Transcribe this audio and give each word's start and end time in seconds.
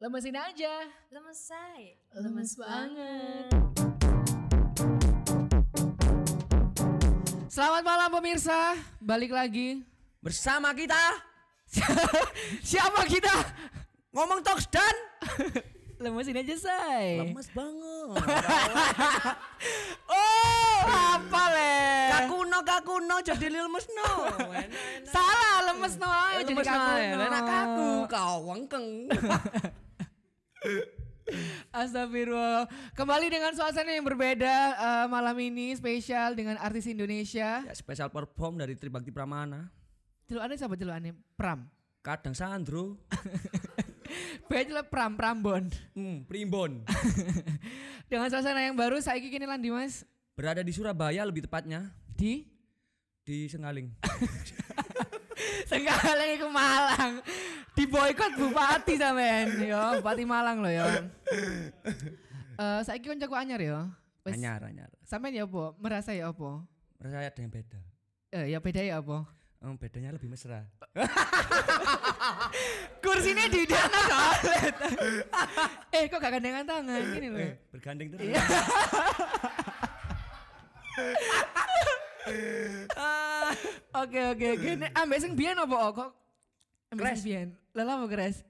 Lemesin 0.00 0.32
aja. 0.32 0.88
Lemes 1.12 1.36
say. 1.36 1.92
Lemes 2.16 2.56
banget. 2.56 3.52
Selamat 7.52 7.84
malam 7.84 8.08
pemirsa, 8.08 8.80
balik 8.96 9.28
lagi. 9.28 9.84
Bersama 10.24 10.72
kita 10.72 10.96
Siapa 12.72 13.04
kita? 13.04 13.28
ngomong 14.16 14.40
talks 14.40 14.72
dan 14.72 14.96
Lemesin 16.00 16.40
aja 16.40 16.56
say. 16.56 17.20
lemes 17.20 17.52
banget. 17.52 18.08
Oh, 20.08 20.80
apa 20.88 21.42
le? 21.52 21.76
kakuno 22.08 22.58
kakuno 22.64 23.16
jadi 23.20 23.52
lemes 23.52 23.84
no. 23.92 24.32
Salah, 25.12 25.68
lemes 25.68 26.00
no. 26.00 26.08
aja, 26.08 26.40
jadi 26.40 26.56
Lemes 26.56 26.64
kaku 26.64 26.88
no. 26.88 27.16
no. 27.20 27.24
Enak 27.28 27.44
kaku 27.44 27.88
kau 28.08 28.36
wengkeng. 28.48 28.88
Astagfirullah. 31.70 32.66
Kembali 32.98 33.30
dengan 33.30 33.54
suasana 33.54 33.94
yang 33.94 34.02
berbeda 34.02 34.56
eh, 34.74 35.06
malam 35.06 35.36
ini 35.38 35.72
spesial 35.78 36.34
dengan 36.34 36.58
artis 36.58 36.90
Indonesia. 36.90 37.62
Ya 37.62 37.74
spesial 37.74 38.10
perform 38.10 38.58
dari 38.58 38.74
Tribakti 38.74 39.14
Pramana. 39.14 39.70
Celukannya 40.26 40.56
siapa 40.58 40.74
celukannya? 40.74 41.12
Pram. 41.38 41.66
Kadang 42.00 42.32
Sandro, 42.32 42.96
celuk 44.48 44.88
Pram 44.88 45.12
Prambon. 45.20 45.68
hmm, 45.92 46.24
Primbon. 46.24 46.80
dengan 48.10 48.32
suasana 48.32 48.64
yang 48.64 48.72
baru 48.72 48.96
saya 49.04 49.20
kini 49.20 49.44
landi 49.44 49.68
mas 49.68 50.08
Berada 50.32 50.64
di 50.64 50.72
Surabaya 50.72 51.20
lebih 51.28 51.44
tepatnya 51.44 51.92
di 52.16 52.48
di 53.20 53.52
Sengaling. 53.52 53.92
Sekali 55.70 56.34
ke 56.34 56.48
Malang 56.50 57.22
di 57.78 57.86
boykot 57.86 58.34
bupati 58.34 58.98
sampean 58.98 59.54
yo 59.62 60.02
bupati 60.02 60.26
Malang 60.26 60.58
loh 60.58 60.72
yo. 60.74 60.86
Eh 62.58 62.80
saya 62.82 62.98
kira 62.98 63.14
jago 63.14 63.38
anyar 63.38 63.62
yo. 63.62 63.86
Wes, 64.26 64.34
Anyar 64.34 64.66
anyar. 64.66 64.90
Sampean 65.06 65.32
ya 65.32 65.46
apa? 65.46 65.78
Merasa 65.78 66.10
ya 66.10 66.34
apa? 66.34 66.66
Merasa 66.98 67.22
ada 67.22 67.40
yang 67.40 67.54
beda. 67.54 67.78
Eh 68.34 68.44
ya 68.50 68.58
beda 68.58 68.82
ya 68.82 68.98
apa? 68.98 69.30
Oh, 69.60 69.76
bedanya 69.76 70.16
lebih 70.16 70.32
mesra. 70.32 70.64
Kursinya 73.04 73.44
di 73.44 73.68
dana 73.68 74.00
kalet. 74.08 74.72
eh 76.00 76.08
kok 76.08 76.16
gak 76.16 76.32
gandengan 76.32 76.64
tangan 76.64 77.00
gini 77.12 77.28
loh. 77.28 77.44
Eh, 77.44 77.60
bergandeng 77.68 78.08
terus. 78.08 78.24
Iya. 82.30 83.50
Oke 83.90 84.20
oke 84.32 84.46
oke. 84.54 84.68
Nek 84.78 84.90
ambek 84.94 85.18
sing 85.18 85.32
biyen 85.34 85.58
apa 85.58 85.76
oh, 85.76 85.90
kok? 85.90 86.10
Ambek 86.94 87.18
sing 87.18 87.26
biyen. 87.26 87.48
Lah 87.74 87.84
apa 87.86 88.06
kres? 88.06 88.46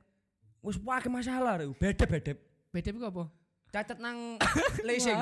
Wis 0.60 0.76
wae 0.76 1.08
masalah 1.08 1.64
rek. 1.64 1.72
Beda-beda. 1.80 2.36
Beda 2.70 2.88
iku 2.92 3.08
apa? 3.08 3.24
Cacat 3.72 3.98
nang 3.98 4.36
leasing. 4.86 5.16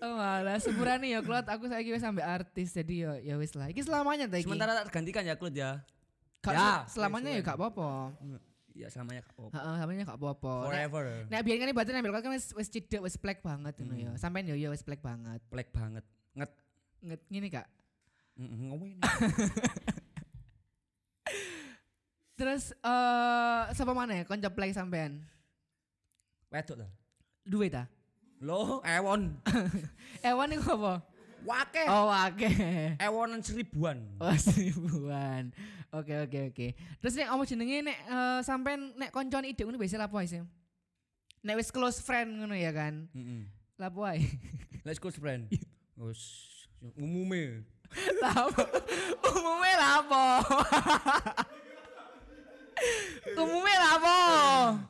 Oh 0.00 0.18
alah 0.18 0.58
sepurane 0.58 1.06
ya 1.06 1.20
Klot 1.22 1.46
aku 1.46 1.70
saiki 1.70 1.94
wis 1.94 2.02
sampe 2.02 2.20
artis 2.20 2.74
jadi 2.74 2.94
ya 2.94 3.12
ya 3.22 3.34
wis 3.38 3.54
lah. 3.54 3.68
Iki 3.70 3.86
selamanya 3.86 4.26
ta 4.26 4.38
iki. 4.38 4.46
Sementara 4.48 4.74
tak 4.78 4.90
tergantikan 4.90 5.22
ya 5.26 5.34
Klut 5.38 5.54
ya. 5.54 5.82
Gak- 6.40 6.56
Ya, 6.56 6.88
selamanya 6.88 7.36
ya 7.36 7.40
gak 7.44 7.60
apa-apa. 7.60 8.16
Ya 8.72 8.86
selamanya 8.86 9.26
kak 9.26 9.34
Pop. 9.34 9.50
Heeh, 9.50 9.74
selamanya 9.76 10.02
gak 10.06 10.18
apa-apa. 10.18 10.52
Nek- 10.54 10.68
Forever. 10.70 11.04
Nek 11.26 11.40
biyen 11.42 11.58
kan 11.58 11.68
ibaratnya 11.68 12.02
Klot 12.02 12.22
kan 12.22 12.32
wis 12.32 12.46
wis 12.54 12.68
cedek 12.68 13.00
wis 13.02 13.16
plek 13.18 13.42
banget 13.42 13.74
ngono 13.76 13.94
ya. 13.94 14.10
Sampean 14.14 14.46
ya 14.46 14.54
ya 14.54 14.70
wis 14.70 14.80
plek 14.80 15.02
banget. 15.02 15.42
Plek 15.50 15.68
banget. 15.70 16.04
Nget. 16.32 16.50
Nget 17.02 17.20
ngene 17.26 17.48
Kak. 17.50 17.66
Mm, 18.38 18.70
Ngomongin. 18.70 18.98
Terus 22.38 22.72
eh 22.72 23.62
siapa 23.76 23.92
mana 23.92 24.16
ya 24.16 24.24
konco 24.24 24.48
plek 24.48 24.72
sampean? 24.72 25.20
Wedok 26.48 26.76
ta. 26.80 26.88
Duwe 27.44 27.68
ta? 27.68 27.84
Loh, 28.40 28.80
ewon. 28.80 29.36
Ewan 30.24 30.48
iku 30.56 30.72
apa? 30.80 31.04
Wake. 31.44 31.82
Oh, 31.88 32.12
oke. 32.12 32.48
Ewonan 33.00 33.40
seribuan. 33.40 33.98
Oh, 34.20 34.36
seribuan. 34.36 35.52
Oke, 35.90 36.14
oke, 36.28 36.38
oke. 36.52 36.66
Terus 37.02 37.14
nek 37.18 37.32
apa 37.32 37.42
jenenge 37.48 37.76
nek 37.82 37.98
eh, 38.06 38.40
sampean 38.46 38.94
nek 38.94 39.10
koncon 39.10 39.48
ide 39.48 39.64
ngono 39.64 39.80
biasa 39.80 39.98
lapo 39.98 40.20
sih? 40.22 40.44
Nek 41.40 41.56
wis 41.56 41.72
close 41.72 42.04
friend 42.04 42.44
ngono 42.44 42.54
ya 42.54 42.70
kan? 42.70 43.08
Heeh. 43.16 43.48
Lapo 43.80 44.04
ae? 44.04 44.20
Let's 44.86 45.00
go 45.00 45.08
friend. 45.10 45.48
Wes 45.96 46.20
umume. 46.94 47.64
Lapo? 48.22 48.62
Umumnya 49.34 49.74
lapo? 49.80 50.24
Umumnya 53.40 53.76
lapo? 53.82 54.18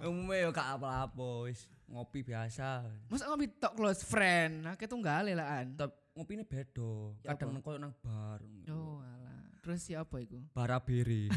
Umume 0.04 0.36
yo 0.44 0.50
gak 0.52 0.76
apa-apa 0.78 1.48
wis 1.48 1.64
ngopi 1.90 2.22
biasa. 2.22 2.86
Masa 3.10 3.26
ngopi 3.26 3.46
tok 3.58 3.74
close 3.74 4.02
friend? 4.06 4.64
Akeh 4.70 4.86
tunggale 4.86 5.34
laan. 5.34 5.74
Tapi 5.74 5.94
ngopine 6.14 6.42
beda. 6.46 7.14
Ya 7.26 7.34
Kadang 7.34 7.58
nang 7.58 7.62
nang 7.80 7.92
bar. 7.98 8.40
Oh, 8.70 9.02
alah. 9.02 9.42
Terus 9.60 9.80
siapa 9.84 10.16
iku? 10.22 10.38
Barabiri. 10.54 11.28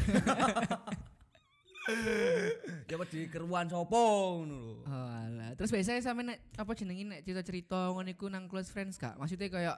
Ya 2.88 2.96
di 2.96 3.28
keruan 3.28 3.68
sopo 3.68 4.40
ngono 4.40 4.56
lho. 4.56 4.74
Oh 4.88 5.08
alah. 5.12 5.52
Terus 5.52 5.68
biasanya 5.68 6.00
sampe 6.00 6.24
nek 6.24 6.40
apa 6.56 6.72
jenenge 6.72 7.04
nek 7.04 7.20
cerita-cerita 7.28 7.92
ngono 7.92 8.08
iku 8.08 8.32
nang 8.32 8.48
close 8.48 8.72
friends 8.72 8.96
gak? 8.96 9.20
Maksudnya 9.20 9.52
kayak 9.52 9.76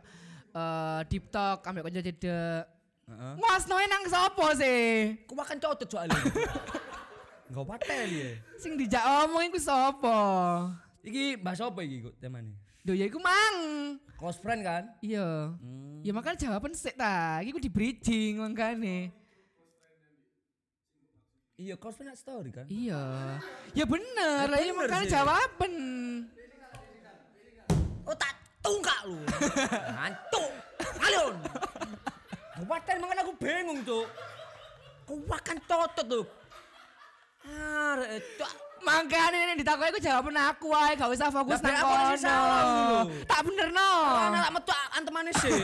eh 0.54 1.00
deep 1.10 1.26
talk 1.34 1.66
ambek 1.66 1.82
kanca 1.82 2.06
cedek. 2.06 2.62
Heeh. 3.10 3.32
Nguasnoe 3.42 3.86
nang 3.90 4.06
sapa 4.06 4.46
sih? 4.54 5.18
Ku 5.26 5.34
makan 5.34 5.58
cocot 5.58 5.88
soalnya. 5.90 6.14
Enggak 7.46 7.64
patel 7.66 8.08
ya. 8.10 8.30
Sing 8.58 8.74
dijak 8.74 9.04
omong 9.26 9.46
iku 9.50 9.58
sapa? 9.62 10.18
Iki 11.06 11.38
bahas 11.38 11.62
apa 11.62 11.80
iki 11.86 12.10
kok 12.10 12.14
temane? 12.18 12.50
Lho 12.82 12.92
ya 12.94 13.06
iku 13.06 13.18
mang. 13.22 13.58
Close 14.18 14.38
friend 14.42 14.66
kan? 14.66 14.90
Iya. 14.98 15.54
Hmm. 15.58 16.02
Ya 16.02 16.10
makanya 16.10 16.38
jawaban 16.50 16.74
sik 16.74 16.98
ta. 16.98 17.38
Iki 17.42 17.50
ku 17.54 17.60
di 17.62 17.70
bridging 17.70 18.42
makane. 18.42 19.14
Iya, 21.56 21.74
close 21.80 21.96
friend 21.96 22.12
story 22.18 22.50
kan? 22.52 22.66
Iya. 22.68 23.02
Ya 23.72 23.84
bener, 23.88 24.44
Ya 24.44 24.50
lah 24.50 24.58
bener 24.60 24.76
makanya 24.76 25.06
jawaban. 25.08 25.74
Oh 28.06 28.14
tak 28.14 28.34
tunggak 28.60 29.00
lu. 29.06 29.18
Ngantuk. 29.96 30.50
Alon. 31.00 31.36
Kabupaten 32.56 32.96
makan 33.02 33.18
aku 33.22 33.32
bingung 33.38 33.80
tuh. 33.86 34.04
Kau 35.06 35.18
makan 35.30 35.56
cocot 35.64 36.06
tuh. 36.06 36.24
Ah, 37.46 37.96
Makanya 38.86 39.38
ini 39.50 39.54
ditakoki 39.58 39.88
aku 39.90 39.98
jawaban 39.98 40.38
aku 40.38 40.70
wae, 40.70 40.94
gak 40.94 41.10
usah 41.10 41.26
fokus 41.34 41.58
nang 41.58 41.74
kono. 41.82 42.38
Tak 43.26 43.40
bener 43.42 43.68
no. 43.74 43.90
anak 44.30 44.40
tak 44.46 44.52
metu 44.54 44.72
antemane 44.94 45.30
sih. 45.42 45.58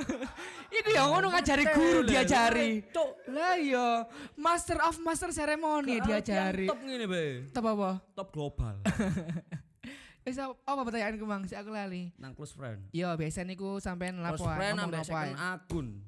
Iku 0.80 0.88
ya 0.88 1.04
ngono 1.12 1.28
ngajari 1.28 1.64
guru 1.76 2.00
diajari. 2.08 2.80
Lah 3.28 3.52
iya, 3.60 4.08
master 4.40 4.80
of 4.80 4.96
master 5.04 5.28
ceremony 5.28 6.00
diajari. 6.00 6.64
Top 6.64 6.80
ngene 6.80 7.04
be. 7.04 7.24
Top 7.52 7.68
apa? 7.68 8.00
Top 8.16 8.28
global. 8.32 8.80
Wis 10.24 10.40
apa 10.40 10.80
pertanyaanku 10.84 11.24
Mang? 11.28 11.44
Si 11.44 11.56
aku 11.56 11.72
lali. 11.72 12.12
Nang 12.16 12.32
close 12.32 12.56
friend. 12.56 12.88
Yo, 12.96 13.12
biasanya 13.16 13.56
niku 13.56 13.76
sampean 13.80 14.24
lapo 14.24 14.40
Close 14.40 14.56
friend 14.56 14.76
ambek 14.80 15.04
akun. 15.36 16.00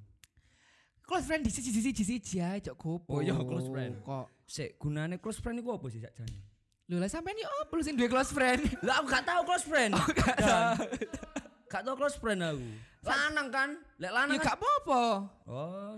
Close 1.11 1.27
friend 1.27 1.43
di 1.43 1.51
siji 1.51 1.75
siji 1.75 2.05
siji 2.07 2.39
ae 2.39 2.63
cok 2.63 2.77
gopo. 2.79 3.11
Oh 3.11 3.19
iya, 3.19 3.35
close 3.35 3.67
friend. 3.67 3.99
Kok 4.07 4.27
Sik 4.47 4.79
gunane 4.79 5.19
close 5.19 5.43
friend 5.43 5.59
iku 5.59 5.75
apa 5.75 5.91
sih 5.91 5.99
sakjane? 5.99 6.39
Lho 6.87 7.03
lah 7.03 7.11
sampean 7.11 7.35
yo 7.35 7.51
apa 7.67 7.71
lu 7.75 7.83
sing 7.83 7.99
duwe 7.99 8.07
close 8.07 8.31
friend? 8.31 8.63
Lah 8.87 9.03
aku 9.03 9.07
gak 9.11 9.23
tahu 9.27 9.43
close 9.47 9.67
friend. 9.67 9.95
Oh, 9.99 10.07
gak 10.11 10.37
tahu. 10.39 10.75
Gak 11.71 11.83
tahu 11.87 11.95
close 11.99 12.19
friend 12.19 12.43
aku. 12.43 12.67
Lanang 13.07 13.49
kan? 13.51 13.71
Lek 13.99 14.11
lanang 14.11 14.39
Ya 14.39 14.43
kan- 14.43 14.47
gak 14.51 14.57
apa-apa. 14.59 15.03
Oh. 15.51 15.95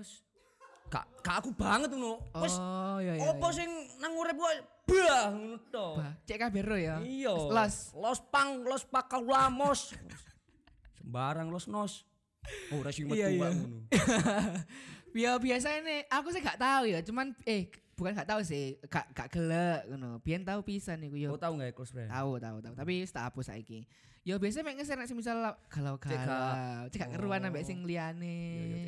Gak 0.93 1.05
gak 1.25 1.37
aku 1.45 1.51
banget 1.57 1.93
ngono. 1.97 2.21
Wis 2.45 2.57
Oh 2.61 2.97
iya 3.01 3.17
iya. 3.17 3.25
opo 3.25 3.49
iya. 3.49 3.57
sing 3.57 3.69
nang 4.01 4.13
urip 4.17 4.37
kok 4.37 4.53
bah 4.89 5.29
ngono 5.33 5.57
to. 5.73 5.87
Bah, 5.97 6.13
cek 6.25 6.37
kabeh 6.41 6.61
ro 6.61 6.77
ya. 6.77 6.97
Iya. 7.01 7.33
Los. 7.37 7.97
Los 7.97 8.21
pang, 8.29 8.61
los 8.61 8.85
pakalamos. 8.85 9.97
Sembarang 11.01 11.49
los 11.49 11.69
nos. 11.69 12.05
Oh, 12.69 12.81
ora 12.85 12.93
sing 12.93 13.09
metu 13.09 13.17
Iya, 13.17 13.29
iya. 13.33 13.49
ngono. 13.49 13.89
Ya 15.13 15.37
biasa 15.37 15.69
ini 15.77 16.09
aku 16.09 16.33
sih 16.33 16.41
gak 16.41 16.57
tahu 16.57 16.89
ya, 16.89 17.05
cuman 17.05 17.37
eh 17.45 17.69
bukan 17.93 18.17
gak 18.17 18.29
tahu 18.29 18.41
sih, 18.41 18.81
gak 18.89 19.13
gak 19.13 19.29
gelek 19.29 19.85
ngono. 19.87 20.17
Biyen 20.19 20.41
tahu 20.43 20.65
pisan 20.65 21.01
niku 21.01 21.21
yo. 21.21 21.37
Kau 21.37 21.41
tahu 21.41 21.61
gak 21.61 21.69
ya 21.69 21.75
close 21.77 21.93
friend? 21.93 22.09
Tahu 22.09 22.41
tahu 22.41 22.57
tahu, 22.59 22.75
tapi 22.75 23.05
tak 23.05 23.29
hapus 23.29 23.53
saiki. 23.53 23.85
Ya 24.23 24.39
biasanya 24.39 24.71
mek 24.71 24.79
ngeser 24.79 24.97
nek 24.97 25.11
misal 25.13 25.35
galau-galau, 25.67 25.99
Cek 26.15 26.19
gak- 26.25 26.87
cek 26.95 27.01
gak 27.03 27.11
keruan 27.13 27.43
ambek 27.43 27.67
sing 27.67 27.83
Iya, 27.83 28.15
iya, 28.15 28.15
liyane. 28.15 28.39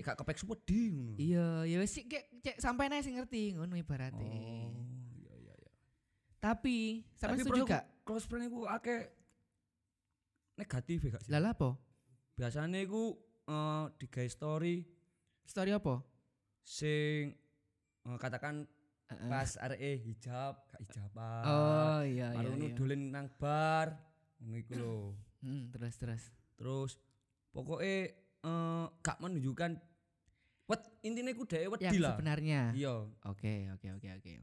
gak 0.01 0.17
kepek 0.17 0.39
ngono. 0.39 1.19
Iya, 1.19 1.47
ya 1.67 1.77
wis 1.83 1.93
cek 1.93 2.25
cek 2.41 2.57
sampai 2.63 2.87
nae 2.87 3.03
sing 3.03 3.19
ngerti 3.19 3.59
ngono 3.59 3.75
ibaratnya. 3.75 4.25
Oh, 4.25 4.71
iya 5.19 5.35
iya 5.35 5.55
iya. 5.59 5.71
Tapi 6.39 7.03
sampai 7.19 7.37
Tapi 7.37 7.45
setuju 7.45 7.63
gak? 7.67 7.85
Close 8.07 8.25
friend 8.25 8.47
iku 8.47 8.65
akeh 8.65 9.11
negatif 10.55 10.99
ya 11.03 11.11
gak 11.19 11.23
sih? 11.27 11.31
Lah 11.35 11.51
apa? 11.51 11.71
Biasanya 12.35 12.79
iku 12.81 13.19
eh 13.45 13.85
di 13.99 14.07
guys 14.09 14.33
story 14.33 14.87
Story 15.45 15.77
apa? 15.77 16.01
Sing 16.65 17.37
eh, 18.09 18.19
katakan. 18.19 18.67
Pas 19.05 19.61
areke 19.61 20.01
hijab, 20.01 20.65
gak 20.65 20.81
hijaban. 20.81 21.45
Oh 21.45 22.01
iya 22.03 22.35
iya. 22.35 22.41
Baru 22.41 22.57
ngono 22.57 22.67
iya. 22.67 22.75
dolen 22.75 23.03
nang 23.13 23.29
bar. 23.37 24.01
Ngono 24.41 24.57
iku 24.59 24.73
lho. 24.75 24.97
Hmm, 25.45 25.71
terus 25.71 25.95
terus. 26.01 26.23
Terus 26.57 26.93
pokoknya 27.53 28.11
eh 28.17 28.85
gak 29.05 29.21
menunjukkan 29.21 29.77
wet 30.67 30.83
intine 31.05 31.37
ku 31.37 31.45
dhek 31.45 31.69
wedi 31.69 32.01
lah. 32.01 32.17
sebenarnya. 32.17 32.73
Iya. 32.75 33.07
Oke 33.29 33.71
oke 33.77 33.89
oke 34.01 34.09
oke. 34.19 34.35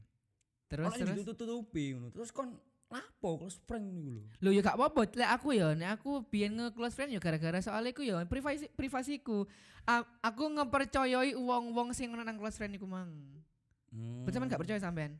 Terus 0.70 0.88
Ono 0.88 0.96
terus. 0.96 1.16
ditutup-tutupi 1.20 1.84
ngono. 1.98 2.08
Terus 2.14 2.30
kon 2.32 2.56
lapo 2.92 3.40
close 3.40 3.56
friend 3.64 3.88
niku 3.88 4.00
lho. 4.20 4.22
Lho 4.44 4.50
ya 4.52 4.60
gak 4.60 4.76
apa-apa, 4.76 5.08
lek 5.16 5.30
aku 5.32 5.48
ya, 5.56 5.72
nek 5.72 5.96
aku 5.96 6.22
biyen 6.28 6.52
nge 6.60 6.76
close 6.76 6.92
friend 6.92 7.16
ya 7.16 7.20
gara-gara 7.24 7.58
soalnya 7.64 7.96
iku 7.96 8.04
ya 8.04 8.20
privasi 8.28 8.68
privasiku. 8.76 9.48
A- 9.88 10.06
aku 10.20 10.44
ngepercayai 10.52 11.32
wong-wong 11.34 11.96
sing 11.96 12.12
ono 12.12 12.22
nang 12.22 12.36
close 12.36 12.60
friend 12.60 12.76
iku 12.76 12.84
mang. 12.84 13.08
Hmm. 13.88 14.28
Betul 14.28 14.44
gak 14.44 14.60
percaya 14.60 14.78
sampean? 14.78 15.16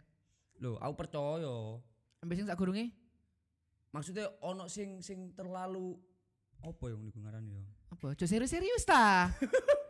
Lho, 0.60 0.76
aku 0.76 0.94
percaya. 0.94 1.80
Sampai 2.20 2.38
sing 2.38 2.46
sak 2.46 2.54
gurunge 2.54 2.94
Maksudnya 3.92 4.30
ono 4.40 4.70
sing 4.72 5.04
sing 5.04 5.36
terlalu 5.36 5.98
apa 6.64 6.84
ya 6.88 6.96
niku 6.96 7.20
ngarani 7.20 7.50
ya? 7.60 7.64
apa? 7.92 8.16
Jo 8.16 8.24
serius-serius 8.24 8.88
ta? 8.88 9.28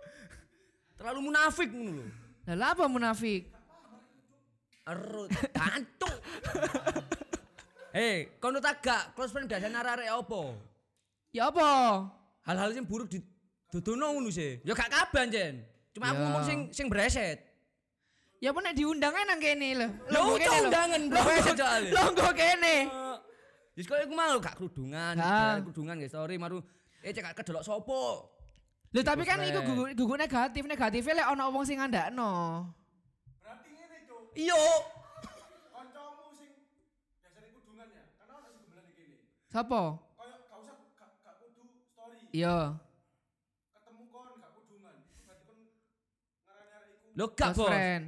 Terlalu 0.98 1.30
munafik 1.30 1.70
ngono 1.70 2.02
lho. 2.02 2.06
Lah 2.50 2.56
lah 2.58 2.68
apa 2.74 2.84
munafik? 2.90 3.46
Erut, 4.82 5.30
tantu. 5.56 6.10
Hei, 7.92 8.24
kono 8.40 8.56
tak 8.56 8.80
gak 8.80 9.02
close 9.12 9.28
friend 9.36 9.44
biasane 9.44 9.76
arek 9.76 10.08
apa? 10.08 10.42
Ya 11.28 11.52
apa? 11.52 11.68
Hal-hal 12.48 12.72
sing 12.72 12.88
buruk 12.88 13.12
di 13.12 13.20
dudono 13.68 14.16
ngono 14.16 14.32
sih. 14.32 14.64
Ya 14.64 14.72
gak 14.72 14.88
kabeh 14.88 15.28
anjen. 15.28 15.60
Cuma 15.92 16.08
aku 16.08 16.16
Ya. 16.16 16.24
ngomong 16.24 16.44
sing 16.48 16.58
sing 16.72 16.86
breset. 16.88 17.38
Ya 18.40 18.48
apa 18.50 18.58
nek 18.64 18.74
diundang 18.74 19.12
nang 19.12 19.36
kene 19.38 19.68
lho. 19.76 19.88
Lho, 20.08 20.20
kene 20.40 20.56
lho. 20.56 20.68
undangan 20.72 21.02
breset 21.12 21.54
soalnya. 21.56 21.92
Longgo 21.92 22.28
kene. 22.32 22.76
Wis 23.76 23.84
koyo 23.84 24.04
aku 24.08 24.12
mau 24.16 24.36
gak 24.40 24.56
kerudungan, 24.56 25.12
gak 25.16 25.64
kerudungan 25.68 25.96
guys, 26.00 26.12
sorry 26.12 26.36
maru 26.36 26.60
eh 27.04 27.12
cek 27.12 27.32
kedelok 27.36 27.64
sopo. 27.64 28.28
Lho 28.92 29.00
tapi 29.00 29.24
kan 29.24 29.40
iku 29.40 29.60
gugu, 29.96 30.16
negatif, 30.16 30.64
negatifnya 30.64 31.24
lek 31.24 31.28
ono 31.32 31.44
wong 31.48 31.64
sing 31.64 31.76
ngandakno. 31.80 32.32
Berarti 33.40 33.68
ngene, 33.72 33.96
Cuk. 34.04 34.20
Iya. 34.36 34.60
Kancamu 35.72 36.28
sing 36.36 36.52
biasane 37.24 37.48
kudungan 37.56 37.88
ya. 37.88 38.04
Karena 38.20 38.32
ono 38.36 38.48
sing 38.52 38.60
gemelan 38.68 38.84
Kayak 39.52 40.48
gak 40.48 40.58
usah 40.64 40.74
gak, 40.96 41.10
gak 41.20 41.34
kudu 41.44 41.62
story. 41.92 42.18
Iya. 42.32 42.80
Ketemu 43.76 44.02
kon 44.08 44.32
gak. 44.40 44.50
Berarti 44.56 45.44
kon 45.44 45.56
iku. 45.60 45.76
Bos. 47.52 47.68
friend. 47.68 48.04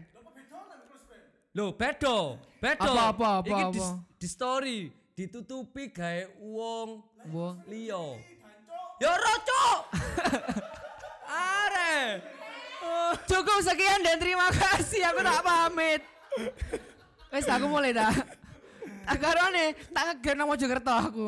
Lho 0.75 0.79
close 0.89 1.05
friend? 1.05 1.29
Bedo, 1.55 2.41
bedo. 2.59 2.89
Apa, 2.89 3.03
apa, 3.13 3.29
apa, 3.45 3.47
Iki 3.47 3.65
di, 3.71 3.81
apa? 3.85 3.89
di 4.19 4.27
story 4.27 4.79
ditutupi 5.15 5.93
gawe 5.95 6.23
wong 6.43 6.89
Wong. 7.31 7.55
liya. 7.71 8.19
Ya 8.99 9.13
roco. 9.15 9.65
Are. 11.29 12.25
Cukup 13.29 13.59
sekian 13.63 14.01
dan 14.03 14.17
terima 14.19 14.49
kasih. 14.51 15.07
Aku 15.13 15.21
tak 15.23 15.41
pamit. 15.45 16.03
Wes 17.31 17.47
aku 17.47 17.67
mulai 17.71 17.93
dah. 17.95 18.11
Tak 19.05 19.19
karone 19.19 19.65
tak 19.91 20.03
ngeger 20.09 20.35
nang 20.35 20.49
Mojokerto 20.49 20.93
aku. 20.93 21.27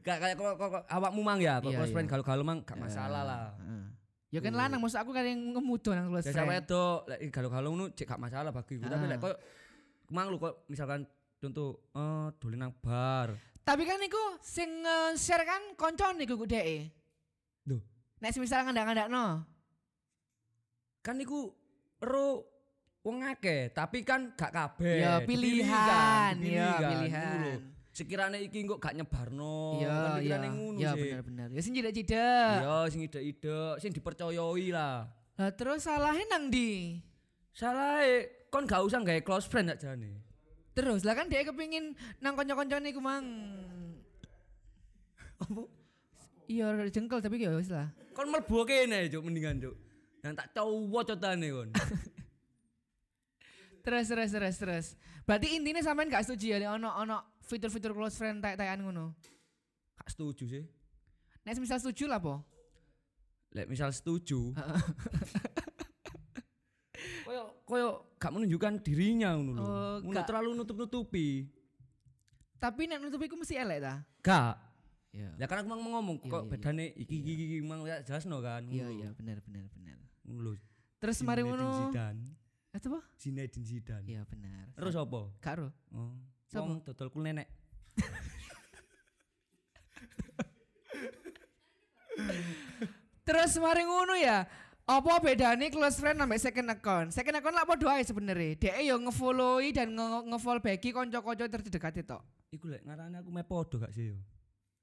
Gak 0.00 0.16
kayak 0.20 0.36
kok 0.36 0.54
kok 0.60 0.84
awakmu 0.86 1.20
mang 1.20 1.40
ya, 1.40 1.56
kok 1.56 1.72
Iya, 1.72 1.78
close 1.80 1.88
iya. 1.88 1.96
friend 1.96 2.08
galau-galau 2.08 2.44
mang 2.44 2.60
gak 2.60 2.76
masalah 2.76 3.22
lah. 3.24 3.42
Heeh. 3.56 3.84
Ya 4.28 4.40
kan 4.40 4.52
lanang 4.52 4.78
maksud 4.78 4.98
aku 4.98 5.10
kan 5.10 5.24
yang 5.24 5.56
ngemudo 5.56 5.90
nang 5.90 6.10
close 6.10 6.28
friend. 6.28 6.50
wedok 6.50 7.00
lek 7.06 7.18
galau-galau 7.30 7.68
ngono 7.72 7.84
cek 7.90 8.06
gak 8.06 8.20
masalah 8.20 8.50
bagiku. 8.50 8.84
Tapi 8.84 9.04
Ah. 9.04 9.10
lek 9.10 9.18
kok 9.18 9.36
mang 10.10 10.28
lu 10.28 10.36
kok 10.36 10.68
misalkan 10.68 11.08
contoh 11.38 11.80
eh 11.90 12.28
dolen 12.36 12.60
nang 12.60 12.74
bar. 12.76 13.32
Tapi 13.64 13.82
kan 13.82 13.96
iku 13.98 14.20
sing 14.38 14.84
nge-share 14.84 15.42
kan 15.42 15.62
koncone 15.74 16.20
iku 16.20 16.44
dheke. 16.44 16.92
Loh, 17.64 17.80
Nek 18.20 18.30
semisal 18.30 18.62
ngandak-ngandakno. 18.62 19.48
kan 21.00 21.16
iku 21.16 21.52
ero 21.98 22.44
wong 23.04 23.20
akeh, 23.20 23.68
tapi 23.70 24.00
kan 24.00 24.32
gak 24.32 24.48
kabeh. 24.48 24.96
Ya, 25.04 25.20
pilihan, 25.20 25.68
kan, 25.68 26.32
dipilih 26.40 26.56
ya, 26.56 26.72
kan, 26.80 26.90
pilihan. 26.90 27.58
Sekiranya 27.94 28.38
iki 28.40 28.64
kok 28.64 28.80
gak 28.80 28.96
nyebarno, 28.96 29.78
Iya, 29.78 29.92
kan 29.92 30.12
pikirane 30.18 30.48
ngono 30.50 30.78
Ya 30.80 30.90
sih. 30.90 31.00
bener-bener. 31.04 31.48
Ya 31.52 31.60
sing 31.60 31.72
jidak-jidak. 31.76 32.56
Iya, 32.64 32.76
sing 32.88 33.00
ide-ide, 33.04 33.60
sing 33.78 33.90
dipercayai 33.92 34.66
lah. 34.72 35.06
Lah 35.36 35.50
terus 35.52 35.84
salahnya 35.84 36.24
nang 36.32 36.48
di. 36.48 36.98
Salah 37.52 38.02
kon 38.48 38.64
gak 38.66 38.82
usah 38.82 38.98
gawe 38.98 39.20
close 39.22 39.46
friend 39.46 39.70
aja 39.70 39.94
jane. 39.94 40.18
Terus 40.74 41.06
lah 41.06 41.14
kan 41.14 41.30
dia 41.30 41.46
kepingin 41.46 41.94
nang 42.18 42.34
konco-koncone 42.34 42.88
iku 42.90 42.98
mang. 42.98 43.22
Apa? 45.38 45.62
Iya 46.44 46.72
jengkel 46.90 47.20
tapi 47.20 47.36
ya 47.38 47.54
wis 47.54 47.70
lah. 47.70 47.92
Kon 48.10 48.30
mlebu 48.30 48.64
kene, 48.64 49.06
Cuk, 49.06 49.22
mendingan, 49.22 49.60
Cuk. 49.60 49.74
Yang 50.24 50.34
tak 50.34 50.48
cowo 50.56 51.00
cotane 51.04 51.46
kon. 51.52 51.68
Terus 53.84 54.08
terus 54.08 54.30
terus 54.32 54.56
terus. 54.56 54.86
Berarti 55.28 55.60
intinya 55.60 55.84
sampean 55.84 56.08
gak 56.08 56.24
setuju 56.24 56.56
ya 56.56 56.72
ono 56.72 56.88
ono 56.88 57.36
fitur-fitur 57.44 57.92
close 57.92 58.16
friend 58.16 58.40
tayak-tayakan 58.40 58.80
ngono. 58.80 59.12
Gak 60.00 60.08
setuju 60.08 60.44
sih. 60.48 60.64
Nek 61.44 61.60
misal 61.60 61.76
setuju 61.76 62.08
lah 62.08 62.16
po. 62.16 62.40
Lek 63.52 63.68
misal 63.68 63.92
setuju. 63.92 64.50
koyo 67.24 67.44
koyo 67.68 67.88
gak 68.16 68.32
menunjukkan 68.32 68.80
dirinya 68.80 69.36
ngono 69.36 69.52
lho. 69.52 69.64
Oh, 70.00 70.24
terlalu 70.24 70.56
nutup-nutupi. 70.56 71.44
Tapi 72.56 72.88
nek 72.88 73.04
nutup 73.04 73.20
iku 73.20 73.36
mesti 73.36 73.60
elek 73.60 73.84
ta? 73.84 74.00
Gak. 74.24 74.56
Iya. 75.12 75.30
Ya 75.36 75.46
kan 75.46 75.62
aku 75.62 75.68
mang 75.70 75.84
ngomong 75.84 76.18
Iya, 76.24 76.32
kok 76.32 76.42
iya, 76.42 76.50
bedane 76.50 76.84
iki 76.96 77.16
iki 77.20 77.32
iki 77.46 77.56
mang 77.60 77.84
ya 77.84 78.00
jelasno 78.00 78.40
kan. 78.40 78.64
Iya 78.64 78.88
iya 78.88 79.08
benar 79.12 79.44
benar 79.44 79.68
benar. 79.76 80.00
Lho. 80.24 80.56
Terus 80.96 81.20
mari 81.20 81.44
ngono. 81.44 81.92
Itu 82.74 82.90
apa? 82.90 83.00
Zinedine 83.16 83.62
Zidane. 83.64 84.06
Iya 84.10 84.22
benar. 84.26 84.66
Terus 84.74 84.94
apa? 84.98 85.20
Karo. 85.38 85.70
Oh. 85.94 86.18
Wong 86.54 86.82
dodol 86.82 87.08
kul 87.10 87.22
nenek. 87.22 87.46
Terus 93.24 93.56
mari 93.56 93.82
ngono 93.86 94.14
ya. 94.18 94.44
Apa 94.84 95.16
bedane 95.16 95.72
close 95.72 95.96
friend 95.96 96.20
sampai 96.20 96.36
second 96.36 96.68
account? 96.68 97.08
Second 97.08 97.40
account 97.40 97.56
lah 97.56 97.64
padha 97.64 97.96
ae 97.96 98.04
sebenarnya. 98.04 98.52
Dia 98.60 98.76
yo 98.84 99.00
ngefollowai 99.00 99.72
dan 99.72 99.96
nge- 99.96 100.28
nge-follow 100.28 100.60
backi 100.60 100.92
kanca-kanca 100.92 101.48
terdekat 101.48 102.04
itu. 102.04 102.18
Iku 102.52 102.68
lek 102.68 102.84
ngarane 102.84 103.16
aku 103.16 103.32
me 103.32 103.40
podo 103.40 103.80
gak 103.80 103.96
sih 103.96 104.12
yo. 104.12 104.20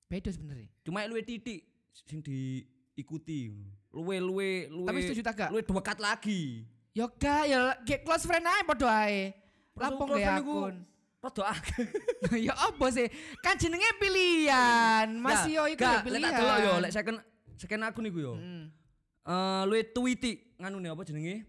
Beda 0.10 0.34
sebenarnya. 0.34 0.74
Cuma 0.82 1.06
luwe 1.06 1.22
titik 1.22 1.62
sing 1.94 2.18
diikuti. 2.26 3.54
Luwe 3.94 4.18
luwe 4.18 4.50
luwe. 4.74 4.90
Tapi 4.90 5.00
setuju 5.06 5.22
tak 5.22 5.36
gak? 5.38 5.50
Luwe 5.54 5.62
dekat 5.62 5.98
lagi. 6.02 6.66
Yo 6.92 7.08
gak 7.16 7.48
ya 7.48 7.60
ge- 7.88 8.04
close 8.04 8.28
friend 8.28 8.44
ae 8.44 8.62
padha 8.68 8.90
ae. 9.08 9.32
Friend 9.72 9.96
iku 9.96 10.16
akun. 10.20 10.76
Rada 11.22 11.44
akeh. 11.54 11.86
ya 12.50 12.54
apa 12.58 12.86
sih? 12.92 13.08
Kan 13.40 13.56
jenenge 13.56 13.88
pilihan. 14.02 15.08
Mas 15.22 15.46
Gak, 15.46 15.54
yo 15.54 15.64
iku 15.70 15.86
gak, 15.86 15.94
ya 15.94 15.96
lek 15.96 16.06
pilihan. 16.10 16.32
tak 16.34 16.40
delok 16.42 16.58
yo 16.60 16.74
lek 16.82 16.92
second 16.92 17.18
second 17.56 17.82
akun 17.88 18.10
iku 18.10 18.20
yo. 18.20 18.34
Hmm. 18.36 18.74
Eh 19.22 19.64
luwe 19.70 19.86
tweeti 19.88 20.58
nganu 20.60 20.82
apa 20.92 21.06
jenenge? 21.08 21.46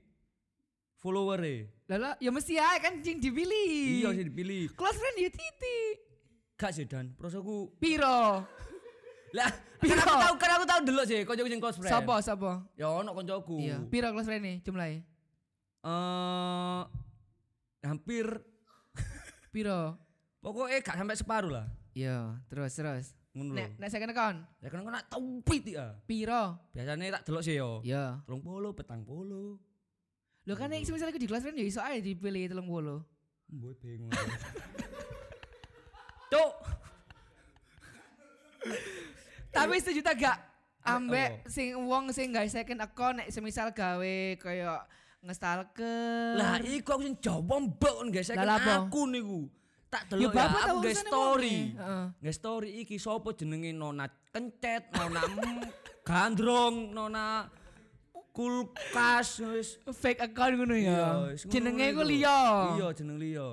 Follower 1.02 1.42
e. 1.42 1.56
Lah 1.90 1.98
lah, 1.98 2.14
ya 2.22 2.30
mesti 2.30 2.54
ae 2.62 2.78
kan 2.78 3.02
sing 3.02 3.18
dipilih. 3.18 4.06
Iya 4.06 4.08
sih 4.14 4.24
dipilih. 4.30 4.70
Close 4.78 4.94
friend 4.94 5.16
ya 5.18 5.30
titik. 5.34 5.94
Gak 6.54 6.70
sih 6.78 6.86
Dan, 6.86 7.18
prosoku 7.18 7.74
Piro? 7.82 8.46
lah 9.36 9.50
Piro? 9.82 9.98
kan 9.98 10.06
aku 10.06 10.14
tahu 10.14 10.34
kan 10.38 10.50
aku 10.54 10.64
tahu 10.70 10.80
delok 10.86 11.04
sih 11.10 11.26
kancaku 11.26 11.48
sing 11.50 11.58
close 11.58 11.74
friend. 11.82 11.90
Sapa 11.90 12.22
sapa? 12.22 12.62
Ya 12.78 12.86
ono 12.86 13.10
kancaku. 13.10 13.58
Iya, 13.58 13.82
piro 13.90 14.14
close 14.14 14.28
friend 14.30 14.44
nih 14.46 14.56
jumlahnya? 14.62 15.02
Eh 15.82 16.80
hampir 17.82 18.26
Piro? 19.52 19.98
pokoknya 20.42 20.82
gak 20.82 20.96
sampai 20.98 21.16
separuh 21.18 21.52
lah. 21.52 21.66
Iya, 21.92 22.40
terus 22.48 22.72
terus. 22.74 23.06
Ngono 23.32 23.52
lho. 23.52 23.58
Nek 23.62 23.68
nek 23.80 23.88
second 23.88 24.12
account 24.12 24.38
Ya 24.60 24.68
kan 24.68 24.84
kena 24.84 25.00
tweet 25.44 25.64
ya. 25.72 25.96
piro? 26.04 26.58
Biasanya 26.76 27.20
tak 27.20 27.22
delok 27.28 27.42
sih 27.44 27.56
yo. 27.56 27.80
Iya. 27.84 28.20
Telung 28.26 28.42
polo, 28.44 28.72
petang 28.76 29.04
polo. 29.04 29.60
Lo 30.44 30.52
kan 30.58 30.68
nek 30.72 30.82
misalnya 30.82 31.14
di 31.16 31.28
close 31.30 31.44
friend 31.46 31.58
ya 31.58 31.66
iso 31.66 31.80
ae 31.80 32.02
dipilih 32.02 32.50
30. 32.50 32.62
Mbok 33.52 33.74
bingung. 33.84 34.12
Cuk, 36.32 36.52
Tapi 39.52 39.74
setuju 39.84 40.00
tak 40.00 40.16
gak? 40.16 40.38
Ambek 40.82 41.44
sing 41.46 41.76
wong 41.76 42.08
sing 42.10 42.32
gawe 42.32 42.48
second 42.48 42.80
account 42.82 43.20
nek 43.20 43.28
semisal 43.30 43.70
gawe 43.70 44.16
kaya 44.40 44.80
ngestalker. 45.22 46.34
lah 46.34 46.58
iku 46.60 46.88
aku 46.92 47.02
sing 47.04 47.16
jawab 47.18 47.46
mbok 47.62 48.10
guys, 48.10 48.28
apa? 48.28 48.86
aku 48.86 49.06
niku. 49.06 49.46
Tak 49.86 50.08
Ya, 50.10 50.24
delok 50.24 50.32
ya, 50.32 50.44
aku 50.48 50.76
urusannya 50.80 51.04
story. 51.04 51.56
Heeh. 51.76 52.04
Nge 52.18 52.32
story 52.32 52.70
iki 52.80 52.96
sapa 52.96 53.28
jenenge 53.32 53.70
Nona 53.70 54.08
Kencet, 54.32 54.88
Nona 54.90 55.20
Gandrong, 56.00 56.90
Nona 56.90 57.44
kulkas 58.32 59.44
wis 59.44 59.76
Fake 59.92 60.18
account 60.22 60.56
ngono 60.56 60.72
Iya, 60.72 60.88
ya. 60.88 61.06
ngono 61.12 61.52
Jenenge 61.52 61.86
iku. 61.92 62.02
liya. 62.02 62.38
Iya, 62.74 62.86
jeneng 62.92 63.20
liya. 63.20 63.48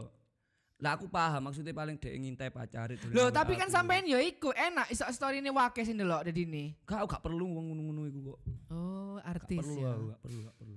Lah 0.80 0.96
aku 0.96 1.12
paham 1.12 1.44
maksudnya 1.44 1.76
paling 1.76 2.00
dek 2.00 2.16
ngintai 2.16 2.48
pacare 2.50 2.96
dulu. 2.96 3.12
Loh, 3.12 3.28
tapi 3.30 3.60
kan 3.60 3.68
sampean 3.68 4.08
ya 4.08 4.16
iku 4.18 4.56
enak 4.56 4.88
iso 4.88 5.04
story 5.12 5.44
ini 5.44 5.52
wake 5.52 5.84
sing 5.84 6.00
delok 6.00 6.24
dadi 6.24 6.48
ini. 6.48 6.72
gak 6.82 7.04
gak 7.04 7.20
perlu 7.20 7.52
wong 7.52 7.66
ngono-ngono 7.68 8.08
iku 8.08 8.20
kok. 8.26 8.40
Oh, 8.72 9.20
Gak 9.20 9.28
artis 9.28 9.60
perlu 9.60 9.76
ya. 9.76 9.92
gak 9.92 10.20
perlu, 10.24 10.40
gak 10.42 10.56
perlu. 10.56 10.69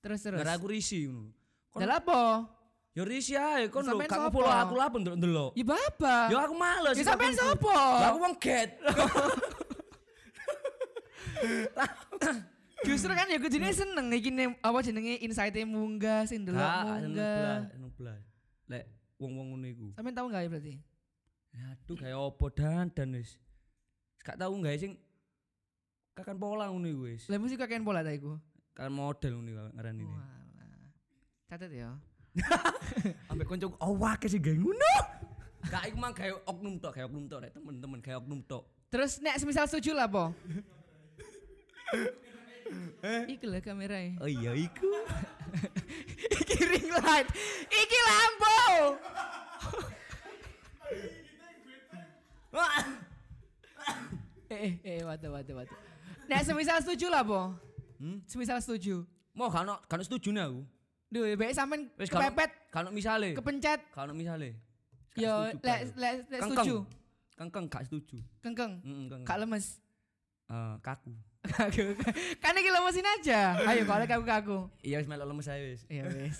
Terus 0.00 0.18
terus. 0.24 0.38
Gara 0.40 0.56
aku 0.56 0.66
risi 0.72 1.04
ngono. 1.08 1.30
Dalah 1.76 2.00
apa? 2.00 2.20
ya 2.90 3.06
risi 3.06 3.38
ae 3.38 3.70
kon 3.70 3.86
lho, 3.86 4.02
gak 4.02 4.34
follow 4.34 4.50
aku 4.50 4.74
lah 4.74 4.90
pun 4.90 5.00
ndelok. 5.06 5.54
Ya 5.54 5.62
bapak. 5.62 6.26
Ya 6.34 6.38
aku 6.42 6.54
males. 6.58 6.98
Ya 6.98 7.04
sampean? 7.06 7.38
Lah 7.38 8.10
aku 8.10 8.18
wong 8.18 8.34
get. 8.42 8.74
Justru 12.80 13.12
kan 13.12 13.28
ya 13.28 13.36
kudune 13.36 13.70
seneng 13.76 14.08
iki 14.08 14.32
ne- 14.32 14.56
apa 14.64 14.80
jenenge 14.80 15.20
insight-e 15.20 15.68
munggah 15.68 16.24
sing 16.24 16.48
delok 16.48 16.64
Gak, 16.64 16.80
seneng 16.80 17.12
munggah. 17.12 17.56
seneng 17.68 17.92
belas. 17.92 18.22
Lek 18.72 18.84
wong-wong 19.20 19.46
ngono 19.54 19.66
iku. 19.68 19.86
Sampean 19.94 20.16
tahu 20.16 20.26
enggak 20.32 20.42
ya 20.42 20.48
berarti? 20.48 20.74
Ya 21.50 21.64
aduh 21.76 21.96
kayak 22.00 22.18
opo 22.18 22.46
dan 22.48 22.88
dan 22.90 23.12
wis. 23.12 23.36
Gak 24.24 24.40
tau 24.40 24.52
gak 24.58 24.80
sing 24.80 24.96
kakan 26.16 26.40
pola 26.40 26.72
ngono 26.72 26.88
iku 26.88 27.02
wis. 27.06 27.28
Lah 27.28 27.36
mesti 27.36 27.60
kakek 27.60 27.84
pola 27.84 28.00
ta 28.00 28.10
iku. 28.10 28.40
Kan 28.80 28.96
model 28.96 29.36
ngono 29.36 29.48
iku 29.52 29.64
ngarani 29.76 30.00
ini. 30.00 30.08
Walah. 30.08 30.88
Catet 31.52 31.72
ya. 31.76 31.90
Ambek 33.28 33.44
konco 33.44 33.76
oh 33.76 33.92
wake 34.00 34.24
sih 34.24 34.40
gawe 34.40 34.56
ngono. 34.56 34.94
Gak 35.68 35.92
iku 35.92 35.96
mah 36.00 36.16
gawe 36.16 36.32
oknum 36.48 36.80
tok, 36.80 36.96
gawe 36.96 37.04
oknum 37.04 37.28
tok 37.28 37.38
rek 37.44 37.52
temen-temen 37.52 38.00
gawe 38.00 38.16
oknum 38.24 38.40
tok. 38.48 38.64
Terus 38.88 39.20
nek 39.20 39.36
semisal 39.36 39.68
setuju 39.68 39.92
lah 39.92 40.08
po. 40.08 40.32
Iki 43.04 43.44
lah 43.44 43.60
kamerae. 43.60 44.16
Oh 44.16 44.24
iya 44.24 44.56
iku. 44.56 44.88
Iki 46.40 46.56
ring 46.64 46.88
light. 46.88 47.28
Iki 47.68 47.98
lampu. 48.08 48.60
eh 54.48 54.56
eh 54.56 54.74
eh 54.80 55.00
watu 55.04 55.28
watu 55.36 55.52
watu. 55.52 55.74
Nek 56.32 56.48
semisal 56.48 56.80
setuju 56.80 57.12
lah 57.12 57.20
po. 57.20 57.52
Hmm? 58.00 58.24
Semisal 58.24 58.56
setuju. 58.64 59.04
Mau 59.36 59.52
kan 59.52 59.68
kan 59.84 60.00
setuju 60.00 60.32
nih 60.32 60.48
aku. 60.48 60.64
Duh, 61.10 61.26
baik 61.36 61.52
sampean 61.52 61.90
Wis 61.98 62.08
kan 62.08 62.22
kepepet, 62.22 62.50
kan 62.70 62.88
misale. 62.88 63.34
kepencet. 63.36 63.80
Kan 63.92 64.14
misale. 64.16 64.56
Gak 65.12 65.20
Yo, 65.20 65.34
lek 65.60 65.80
lek 65.98 66.14
lek 66.30 66.40
Kengkeng. 66.40 66.64
setuju. 66.64 66.76
Kengkeng 67.34 67.66
gak 67.66 67.82
setuju. 67.90 68.16
Kengkeng. 68.40 68.72
Heeh, 68.80 68.94
kengkeng. 69.10 69.22
Kak 69.26 69.36
lemes. 69.42 69.66
Eh, 70.48 70.74
kaku. 70.80 71.12
Kaku. 71.44 71.86
kan 72.42 72.54
iki 72.54 72.70
lemesin 72.70 73.06
aja. 73.06 73.58
Ayo 73.68 73.82
kalau 73.84 74.06
kaku 74.06 74.24
kaku. 74.24 74.58
Iya 74.80 75.02
wis 75.02 75.08
melok 75.10 75.26
lemes 75.28 75.50
ae 75.50 75.60
wis. 75.74 75.82
Iya 75.90 76.04
wes. 76.08 76.38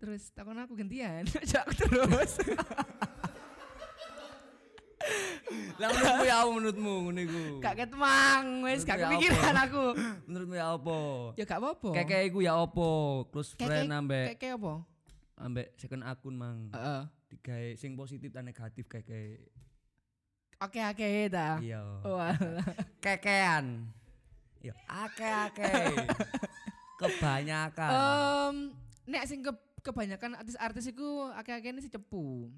Terus 0.00 0.32
takon 0.32 0.56
aku 0.56 0.72
gantian. 0.74 1.28
Jak 1.50 1.68
terus. 1.76 2.40
Lah 5.80 5.88
menurutmu 5.90 6.24
ya 6.26 6.36
apa 6.38 6.50
menurutmu 6.50 6.92
ngono 7.08 7.20
iku? 7.20 7.42
Gak 7.58 7.74
ketemang 7.82 8.44
wes 8.62 8.80
gak 8.86 8.96
ya 8.98 9.08
kepikiran 9.08 9.56
aku. 9.66 9.84
Menurutmu 10.28 10.54
ya 10.54 10.66
apa? 10.76 10.98
Ya 11.34 11.44
gak 11.48 11.60
apa-apa. 11.60 11.90
Keke 11.96 12.18
iku 12.30 12.38
ya 12.44 12.52
apa? 12.54 12.90
Close 13.32 13.52
friend 13.58 13.90
ambek 13.90 14.36
Keke 14.36 14.48
apa? 14.54 14.72
ambek 15.40 15.66
second 15.80 16.04
akun 16.04 16.34
mang. 16.36 16.68
Heeh. 16.70 17.02
Digawe 17.32 17.68
sing 17.80 17.96
positif 17.96 18.28
dan 18.28 18.44
negatif 18.44 18.84
keke. 18.86 19.40
Oke 20.60 20.80
oke 20.84 21.08
ta. 21.32 21.56
Iya. 21.58 21.80
Walah. 22.04 22.36
Kekean. 23.00 23.88
Iya, 24.60 24.76
ake-ake. 24.84 25.72
Kebanyakan. 27.00 27.90
Em, 27.96 28.56
nek 29.08 29.24
sing 29.24 29.40
ke, 29.40 29.52
kebanyakan 29.80 30.36
artis-artis 30.36 30.92
iku 30.92 31.32
akeh-akeh 31.32 31.72
ini 31.72 31.80
si 31.80 31.88
cepu. 31.88 32.52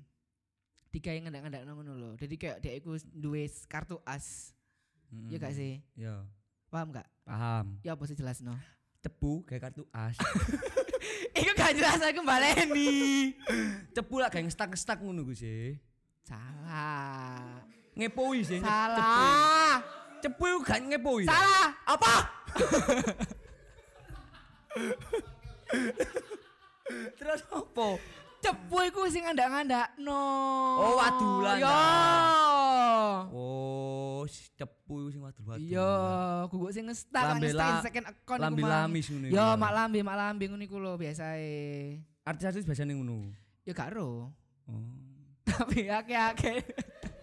Digawe 0.92 1.18
ngendak-ngendak 1.24 1.64
ngono 1.64 1.92
lho. 1.96 2.10
Jadi 2.20 2.36
kayak 2.36 2.60
dia 2.60 2.76
iku 2.76 3.00
duwe 3.16 3.48
kartu 3.64 3.96
as. 4.04 4.52
Mm. 5.08 5.28
Iya 5.32 5.36
gak 5.40 5.54
sih? 5.56 5.80
Iya. 5.96 6.28
Paham 6.68 6.92
gak? 6.92 7.08
Paham. 7.24 7.80
Ya 7.80 7.96
apa 7.96 8.04
sih 8.04 8.12
jelas 8.12 8.44
no? 8.44 8.52
Cepu 9.00 9.40
kayak 9.48 9.72
kartu 9.72 9.88
as. 9.88 10.20
Iku 11.40 11.52
gak 11.56 11.74
jelas 11.74 11.98
aku 11.98 12.22
baleni. 12.22 13.32
Cepu 13.96 14.20
lah 14.20 14.28
kayak 14.28 14.52
ngestak-ngestak 14.52 15.00
ngono 15.00 15.24
ku 15.24 15.34
sih. 15.34 15.80
Salah. 16.22 17.64
Ngepoi 17.96 18.44
sih. 18.44 18.60
Salah. 18.60 19.82
Cepu 20.22 20.44
iku 20.44 20.60
gak 20.62 20.80
ngepoi. 20.86 21.24
Salah. 21.26 21.72
Apa? 21.88 22.14
Terus 27.18 27.40
apa? 27.48 27.88
Cepu 28.42 28.76
iku 28.82 29.06
sing 29.06 29.22
ngandak-ngandak 29.22 29.94
no. 30.02 30.18
Oh, 30.76 30.98
wadulan, 30.98 31.62
Yo. 31.62 31.78
Oh, 33.30 34.20
cepu 34.26 34.94
iku 34.98 35.08
sing 35.10 35.22
wadul-wadul. 35.22 35.62
Iya, 35.62 35.90
guguk 36.50 36.74
sing 36.74 36.90
ngestak 36.90 37.22
Lambe 37.22 37.46
ngestak 37.46 37.68
la- 37.70 37.82
second 37.82 38.06
account 38.10 38.40
Mang. 38.42 38.54
lamis 38.58 39.06
ngono. 39.08 39.26
Yo, 39.30 39.44
mak 39.54 39.72
lambe, 39.72 39.98
mak 40.02 40.16
lambe 40.18 40.44
ngono 40.50 40.62
iku 40.62 40.76
lho 40.76 40.98
biasae. 40.98 42.02
Artis-artis 42.22 42.66
biasanya 42.66 42.98
ngono. 42.98 43.30
Ya 43.62 43.72
gak 43.72 43.94
ro. 43.94 44.34
Oh. 44.66 44.90
Tapi 45.46 45.86
akeh-akeh 45.86 46.58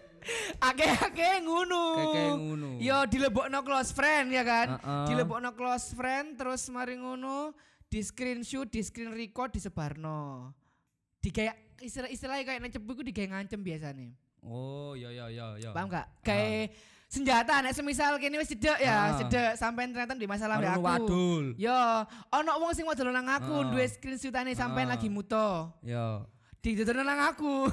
akeh-akeh 0.68 1.34
ngono. 1.44 1.84
Kayak 2.12 2.32
ngono. 2.36 2.68
Yo 2.80 2.96
dilebokno 3.04 3.60
close 3.60 3.92
friend 3.92 4.32
ya 4.32 4.44
kan. 4.44 4.66
Heeh. 4.76 5.04
Dilebokno 5.08 5.52
close 5.52 5.92
friend 5.92 6.36
terus 6.36 6.64
mari 6.68 6.96
ngono 6.96 7.52
di 7.90 8.00
screenshot, 8.00 8.68
di 8.68 8.80
screen 8.80 9.12
record 9.12 9.52
disebarno. 9.52 10.52
Di 11.20 11.28
kayak 11.28 11.56
istilah-istilahnya 11.78 12.44
kayak 12.44 12.60
nang 12.60 12.72
cepu 12.72 12.90
iku 12.90 13.02
digawe 13.04 13.28
ngancem 13.30 13.60
biasane. 13.60 14.16
Oh, 14.40 14.96
ya 14.96 15.12
ya 15.12 15.28
ya 15.28 15.46
ya. 15.60 15.70
Paham 15.70 15.92
gak? 15.92 16.08
Kayak 16.24 16.72
senjata 17.10 17.60
nek 17.60 17.76
semisal 17.76 18.16
kene 18.16 18.40
wis 18.40 18.48
cedek 18.48 18.78
ya, 18.80 19.12
Ah. 19.12 19.18
cedek 19.20 19.52
sampean 19.54 19.92
ternyata 19.92 20.16
di 20.16 20.24
masalah 20.24 20.56
mbek 20.56 20.72
aku. 20.72 20.84
wadul. 20.86 21.44
Yo, 21.60 21.76
ono 22.30 22.50
wong 22.56 22.72
sing 22.72 22.88
wadul 22.88 23.12
nang 23.12 23.28
aku 23.28 23.52
Ah. 23.52 23.68
duwe 23.68 23.84
screenshotane 23.84 24.56
sampean 24.56 24.88
Ah. 24.88 24.96
lagi 24.96 25.12
muto. 25.12 25.76
Ya, 25.84 26.24
Didodono 26.60 27.04
nang 27.04 27.20
aku. 27.26 27.68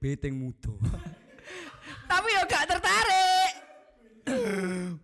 beteng 0.00 0.32
mudo. 0.32 0.80
Tapi 2.08 2.28
yo 2.30 2.42
gak 2.46 2.64
tertarik. 2.68 3.47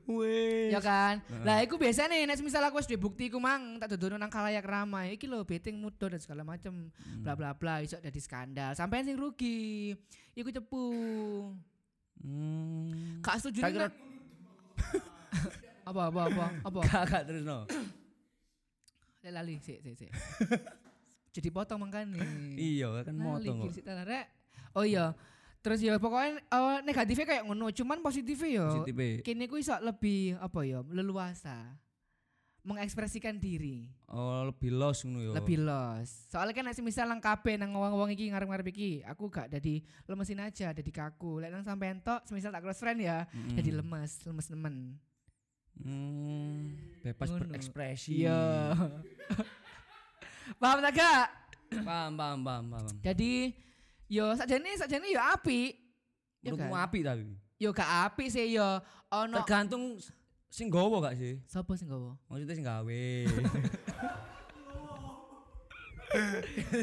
Wes. 0.07 0.71
Ya 0.73 0.81
kan? 0.81 1.21
Lah 1.43 1.65
iku 1.65 1.81
biasa 1.81 2.09
nih 2.09 2.29
nek 2.29 2.41
misal 2.41 2.63
aku 2.65 2.79
wis 2.79 2.89
duwe 2.89 3.01
bukti 3.01 3.33
iku 3.33 3.41
mang 3.41 3.81
tak 3.81 3.97
dodono 3.97 4.21
nang 4.21 4.33
kalayak 4.33 4.65
ramai. 4.65 5.17
Iki 5.17 5.27
lho 5.27 5.43
betting 5.43 5.81
mudo 5.81 6.07
dan 6.07 6.21
segala 6.21 6.47
macem 6.47 6.93
bla 7.21 7.35
bla 7.35 7.57
bla 7.57 7.81
iso 7.81 7.99
dadi 8.01 8.21
skandal. 8.21 8.77
Sampean 8.77 9.05
sing 9.05 9.17
rugi. 9.17 9.93
Iku 10.37 10.49
cepu. 10.53 10.85
Hmm. 12.25 13.21
Gak 13.21 13.43
setuju 13.43 13.69
nih, 13.69 13.85
apa 15.89 16.03
apa 16.09 16.21
apa 16.25 16.45
apa 16.65 16.79
kakak 16.89 17.23
terus 17.29 17.45
no. 17.45 17.69
Lali 19.25 19.57
sik 19.61 19.81
sik 19.81 19.97
sik 19.97 20.11
jadi 21.35 21.51
potong 21.51 21.83
mangkane 21.83 22.23
Iya 22.55 23.03
kan 23.03 23.15
motong 23.19 23.67
kok. 23.67 23.83
rek 24.07 24.27
oh 24.79 24.87
iya 24.87 25.11
terus 25.65 25.81
ya 25.81 25.97
pokoknya 25.97 26.45
eh, 26.45 26.79
negatifnya 26.83 27.25
kayak 27.27 27.43
ngono 27.43 27.73
cuman 27.73 27.99
positifnya 27.99 28.49
yo 28.53 28.69
Positif 28.71 28.95
e. 28.95 29.09
kini 29.23 29.49
ku 29.49 29.57
iso 29.57 29.73
lebih 29.81 30.37
apa 30.37 30.61
ya 30.61 30.85
leluasa 30.85 31.73
mengekspresikan 32.63 33.37
diri 33.37 33.89
Oh, 34.07 34.47
lebih 34.47 34.71
los 34.71 35.01
ngono 35.03 35.21
yo. 35.21 35.33
lebih 35.33 35.59
los 35.59 36.29
soalnya 36.29 36.53
kan 36.53 36.65
nek 36.65 36.77
misal 36.79 37.05
nang 37.07 37.19
kabeh 37.19 37.57
nang 37.57 37.73
wong-wong 37.73 38.09
iki 38.11 38.29
ngarep-ngarep 38.29 38.69
iki 38.69 38.91
aku 39.03 39.27
gak 39.27 39.49
dadi 39.51 39.81
lemesin 40.05 40.39
aja 40.39 40.71
dadi 40.71 40.89
kaku 40.89 41.41
lek 41.41 41.49
nang 41.49 41.61
sampean 41.63 41.99
tok 41.99 42.23
semisal 42.23 42.49
tak 42.49 42.61
close 42.61 42.79
friend 42.79 43.01
ya 43.01 43.25
Mm-mm. 43.27 43.53
jadi 43.55 43.71
lemes 43.75 44.11
lemes 44.23 44.49
nemen 44.49 44.77
Hmm, 45.75 46.71
bebas 47.03 47.27
Ngono. 47.27 47.51
berekspresi. 47.51 48.23
iya 48.23 48.71
paham 50.61 50.79
tak 50.81 50.93
gak 50.95 51.27
Paham, 51.75 52.15
paham, 52.15 52.39
paham, 52.41 52.65
paham. 52.71 52.95
jadi 53.03 53.51
yo 54.07 54.35
sakjane 54.35 54.75
sakjane 54.75 55.07
yo 55.09 55.21
api 55.21 55.79
Ya 56.41 56.51
Menurutmu 56.51 56.71
kan? 56.71 56.85
api 56.85 56.99
tapi. 57.01 57.23
yo 57.57 57.69
gak 57.71 57.89
api 58.05 58.25
sih 58.29 58.53
yo 58.53 58.67
ono 59.09 59.35
Tergantung 59.41 59.97
sing 60.47 60.69
gowo 60.69 61.01
gak 61.01 61.15
sih? 61.15 61.39
sapa 61.45 61.73
sing 61.75 61.87
gowo 61.87 62.15
Maksudnya 62.27 62.53
sing 62.53 62.63
gawe. 62.63 62.95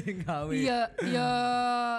sing 0.02 0.16
gawe. 0.20 0.52
iya 0.52 0.80
iya 1.00 1.30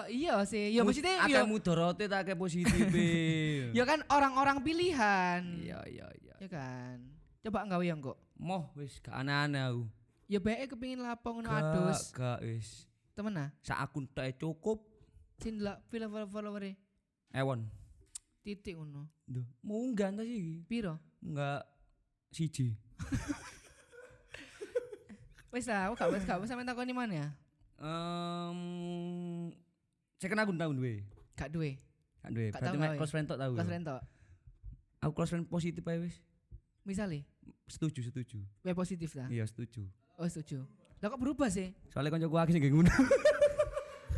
iya 0.06 0.34
sih 0.44 0.68
yo 0.68 0.82
maksudnya 0.82 1.24
yo 1.24 1.40
mudorote 1.44 2.04
tak 2.04 2.24
akeh 2.24 2.36
positif. 2.36 2.86
yo 3.76 3.82
kan 3.82 3.98
orang-orang 4.06 4.60
pilihan 4.60 5.40
Iya, 5.56 5.80
iya, 5.86 6.06
iya. 6.18 6.34
ya 6.38 6.48
kan 6.50 6.96
coba 7.40 7.64
gawe 7.66 7.80
yang 7.80 7.98
kok 7.98 8.18
Moh 8.36 8.68
wis 8.74 8.98
gak 8.98 9.14
aneh-aneh 9.16 9.62
aku. 9.64 9.82
ya 10.26 10.38
bae 10.38 10.66
kepengin 10.66 11.00
lapang 11.00 11.38
ngono 11.38 11.46
Gak, 11.48 11.62
adus 11.62 12.00
gak 12.10 12.38
wis. 12.42 12.68
temen 13.14 13.32
ah 13.38 13.48
Sak 13.60 13.78
akun 13.80 14.04
tok 14.04 14.24
e 14.24 14.32
cukup. 14.34 14.78
Sing 15.42 15.58
delok 15.58 15.82
follower 16.30 16.62
Ewon. 17.34 17.66
titik 18.42 18.74
ngono 18.74 19.06
Duh, 19.26 19.46
munggah 19.62 20.10
ta 20.14 20.22
sih? 20.26 20.62
piro 20.66 20.98
Enggak 21.22 21.62
siji. 22.34 22.74
Wis 25.52 25.68
lah, 25.68 25.92
aku 25.92 26.00
gak 26.00 26.08
wis 26.16 26.24
gak 26.24 26.40
wis 26.40 26.48
sampe 26.48 26.64
takoni 26.64 26.96
mana 26.96 27.12
ya? 27.12 27.28
Em 27.76 28.58
second 30.16 30.40
akun 30.40 30.56
tahun 30.56 30.80
duwe. 30.80 31.04
Gak 31.36 31.52
duwe. 31.52 31.76
Gak 32.24 32.32
duwe. 32.32 32.48
Gak 32.48 32.56
Berarti 32.56 32.72
tau 32.72 32.80
mek 32.80 32.96
close 32.96 33.12
friend 33.12 33.28
tok 33.28 33.36
tahu. 33.36 33.52
Close 33.60 33.68
friend 33.68 33.84
tok. 33.84 34.00
Aku 35.04 35.12
close 35.12 35.28
friend 35.28 35.44
positif 35.44 35.84
ae 35.84 36.00
wis. 36.00 36.16
Misale, 36.88 37.28
Setuju, 37.68 38.00
setuju. 38.02 38.40
we 38.64 38.72
positif 38.74 39.12
ta. 39.14 39.28
Iya, 39.28 39.44
setuju. 39.46 39.86
Oh, 40.18 40.26
setuju. 40.26 40.66
Lah 40.98 41.12
kok 41.12 41.20
berubah 41.20 41.52
sih? 41.52 41.76
Soalnya 41.94 42.10
kancaku 42.16 42.36
akeh 42.40 42.56
sing 42.56 42.64
ngono. 42.72 42.88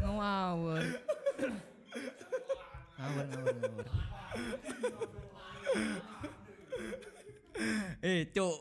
Ngawur. 0.00 0.81
Ngawur, 2.95 3.25
ngawur, 3.26 3.55
ngawur. 3.59 3.87
eh, 8.03 8.21
cuk. 8.31 8.57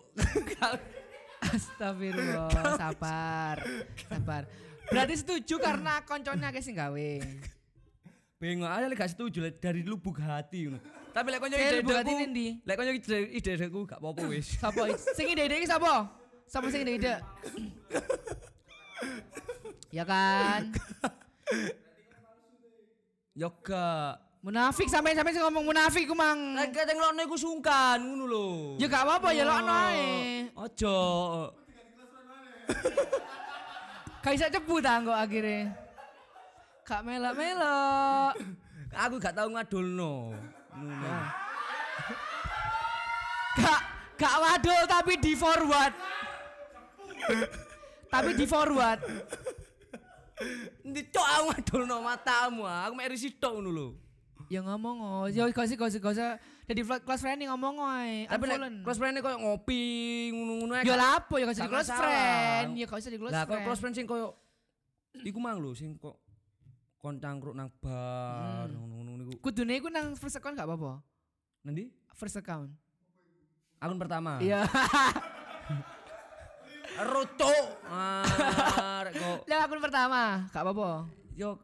Astagfirullah, 1.44 2.50
sabar. 2.80 3.58
Sabar. 4.08 4.44
Berarti 4.88 5.15
setuju 5.20 5.60
karena 5.60 6.00
konconya 6.08 6.50
sing 6.63 6.75
gawe. 6.75 7.12
Bingung 8.44 8.68
aja 8.68 8.92
lek 8.92 9.00
gak 9.00 9.15
setuju 9.15 9.56
dari 9.56 9.88
lubuk 9.88 10.20
hati 10.20 10.68
ngono. 10.68 10.80
Tapi 11.15 11.27
lek 11.32 11.39
Saya 11.48 11.63
ide 11.63 11.80
lubuk 11.80 11.96
hati 11.96 12.12
ndi? 12.27 12.48
Lek 12.68 12.75
kanca 12.75 12.92
ide 13.15 13.51
gak 13.72 14.00
apa-apa 14.03 14.24
wis. 14.32 14.60
Sapa? 14.60 14.84
Sing 15.15 15.32
ide-ide 15.32 15.63
iki 15.63 15.68
sapa? 15.70 16.12
Sapa 16.48 16.68
sing 16.68 16.84
ide-ide? 16.84 17.20
ya 19.98 20.03
kan? 20.03 20.75
Yo 23.33 23.49
gak. 23.65 24.21
Munafik 24.45 24.91
sampai 24.91 25.17
sampai 25.17 25.33
sing 25.33 25.41
ngomong 25.41 25.65
munafik 25.65 26.05
ku 26.05 26.13
mang. 26.13 26.53
Lek 26.53 26.69
kate 26.69 26.93
ngelokno 26.93 27.21
iku 27.25 27.37
sungkan 27.39 27.97
ngono 27.97 28.25
lho. 28.29 28.47
Ya 28.77 28.85
gak 28.85 29.07
apa-apa 29.09 29.29
ya 29.33 29.43
lokno 29.47 29.73
ae. 29.73 30.05
Ojo. 30.53 30.97
Gak 34.21 34.33
iso 34.37 34.45
cepu 34.53 34.77
ta 34.83 35.01
kok 35.01 35.17
akhirnya. 35.17 35.73
Gak 36.85 37.01
melok-melok. 37.01 38.33
Aku 38.93 39.15
gak 39.17 39.33
tau 39.33 39.49
ngadulno. 39.49 40.37
Ngono. 40.77 41.13
Gak 43.57 43.81
gak 44.21 44.35
wadul 44.37 44.81
tapi 44.85 45.13
di 45.17 45.33
forward. 45.33 45.93
tapi 48.13 48.29
di 48.37 48.45
forward. 48.45 48.99
Ndi 50.83 51.01
cok 51.13 51.27
aku 51.27 51.43
ngadulno 51.51 51.95
matamu. 52.01 52.61
ah. 52.65 52.89
Aku 52.89 52.93
mek 52.97 53.13
risi 53.13 53.29
tok 53.33 53.59
ngono 53.59 53.69
lho. 53.71 53.87
Ya 54.51 54.59
ngomong 54.59 54.97
oh, 55.01 55.25
ya 55.31 55.47
sih 55.65 55.77
gak 55.79 55.87
usah 56.13 56.35
jadi 56.67 56.81
close 56.83 57.21
friend 57.23 57.41
ngomong 57.47 57.79
ae. 57.79 58.27
Tapi 58.27 58.43
lek 58.45 58.57
Unfollow. 58.59 58.83
close 58.85 58.99
friend 58.99 59.15
koyo 59.23 59.37
ngopi 59.39 59.81
ngono-ngono. 60.35 60.73
Ya 60.83 60.95
lapo 60.95 61.35
ya 61.39 61.47
di 61.47 61.57
gak 61.57 61.71
close 61.71 61.91
friend. 61.91 62.67
Ya 62.75 62.85
di 62.85 63.17
close 63.17 63.33
Lah 63.33 63.43
kok 63.43 63.55
friend. 63.55 63.65
close 63.65 63.79
friend 63.81 63.95
sing 63.95 64.05
koyo 64.05 64.35
iku 65.23 65.39
mang 65.39 65.57
lho 65.61 65.71
sing 65.73 65.95
kok 65.97 66.17
kon 66.99 67.19
cangkruk 67.19 67.55
nang 67.55 67.71
bar 67.81 68.67
Hmm. 68.67 68.77
ngono-ngono 68.77 69.11
niku. 69.19 69.31
Kudune 69.41 69.73
iku 69.79 69.87
nang 69.89 70.13
first 70.15 70.37
account 70.37 70.55
gak 70.55 70.67
apa-apa. 70.67 70.99
Nanti 71.63 71.87
First 72.13 72.37
account. 72.37 72.69
akun 73.81 73.97
pertama. 73.99 74.37
Iya. 74.39 74.63
Rutuk. 76.95 77.65
Ah, 77.85 79.01
kok 79.07 79.38
Lah 79.45 79.59
akun 79.63 79.79
pertama, 79.79 80.45
gak 80.47 80.62
apa-apa. 80.62 81.09
yo 81.33 81.57